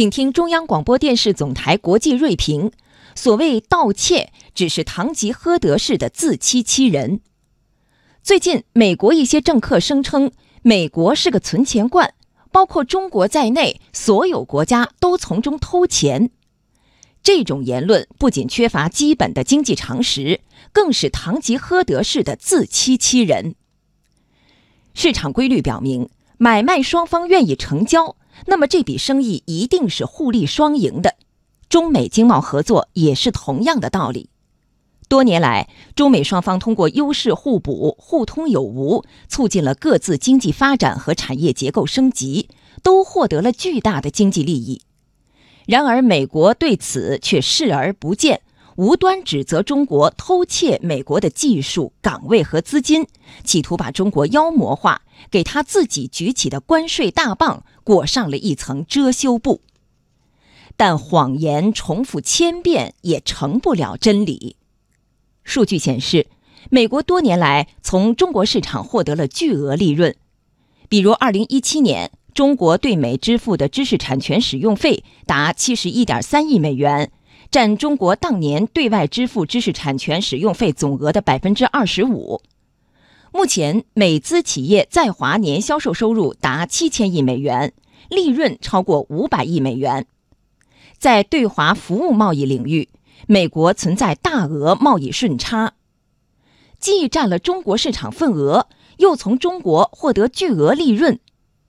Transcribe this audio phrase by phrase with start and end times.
[0.00, 2.72] 请听中央广播电视总台国际锐评：
[3.14, 7.20] 所谓盗窃，只是堂吉诃德式的自欺欺人。
[8.22, 10.32] 最近，美国一些政客声称，
[10.62, 12.14] 美国是个存钱罐，
[12.50, 16.30] 包括中国在内，所有国家都从中偷钱。
[17.22, 20.40] 这种言论不仅缺乏基本的经济常识，
[20.72, 23.54] 更是堂吉诃德式的自欺欺人。
[24.94, 26.08] 市场规律表明，
[26.38, 28.16] 买卖双方愿意成交。
[28.46, 31.16] 那么这笔生意一定是互利双赢的，
[31.68, 34.28] 中美经贸合作也是同样的道理。
[35.08, 42.48] 多年来，中美双方通过优势互补、互通有无，促进了各自经济发展和产业结构升级，
[42.82, 44.82] 都获得了巨大的经济利益。
[45.66, 48.42] 然而，美国对此却视而不见。
[48.80, 53.06] 无端指责中国偷窃美国的技术、岗位和资金，
[53.44, 59.60] 企图把中国妖魔化，给他自己举起的关税大棒裹上了一层遮羞布。
[60.78, 64.56] 但谎言重复千遍也成不了真理。
[65.44, 66.28] 数据显示，
[66.70, 70.16] 美国多年来从中国市场获得了巨额利润，
[70.88, 77.12] 比如2017年，中国对美支付的知识产权使用费达71.3亿美元。
[77.50, 82.40] 占中国当年对外支付知识产权使用费总额的百分之二十五。
[83.32, 87.72] 目前，美资企业在华年销售收入达七千亿美元，
[88.08, 90.06] 利润超过五百亿美元。
[90.98, 92.88] 在对华服务贸易领域，
[93.26, 95.72] 美国存在大额贸易顺差，
[96.78, 101.18] 既占了中国市场份额，又从中国获得巨额利润。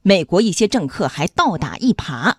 [0.04, 2.36] 美国一些政客还倒打一耙，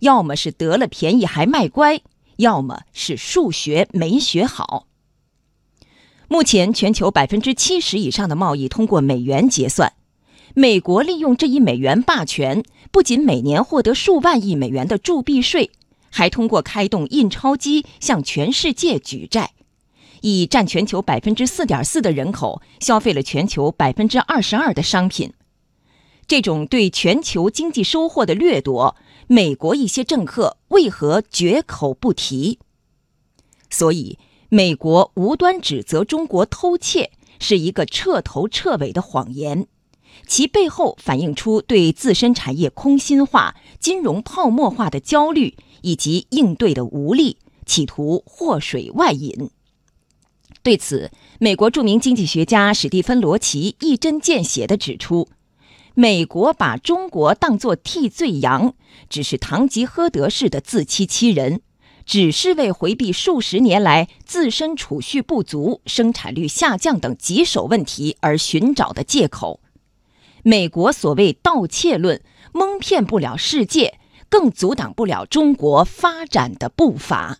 [0.00, 2.00] 要么是得了便宜还卖乖。
[2.36, 4.86] 要么是数学没学好。
[6.28, 9.92] 目前，全球百分之七十以上的贸易通过美元结算。
[10.54, 15.70] 美国利用这一美元霸权，不仅每年获得数万亿美元的铸币税，
[16.10, 19.52] 还通过开动印钞机向全世界举债，
[20.22, 25.32] 以占全球百分之四点四的人口，消费了全球百分之二十二的商品。
[26.28, 28.96] 这种对全球经济收获的掠夺。
[29.28, 32.60] 美国一些政客为何绝口不提？
[33.68, 37.10] 所以，美国无端指责中国偷窃
[37.40, 39.66] 是一个彻头彻尾的谎言，
[40.28, 49.50] 其背后反映出对自身产业空心化、金融泡沫化的焦虑以及应对的无力，企图祸水外引。
[50.62, 51.10] 对此，
[51.40, 55.28] 美国著名经济学家史蒂芬·罗奇一针见血地指出。
[55.98, 58.74] 美国把中国当作替罪羊，
[59.08, 61.62] 只是堂吉诃德式的自欺欺人，
[62.04, 69.60] 只是为回避数十年来自身储蓄不足、生产率下降等棘手问题而寻找的借口。
[70.42, 77.38] 美国所谓盗窃论，蒙骗不了世界，更阻挡不了中国发展的步伐。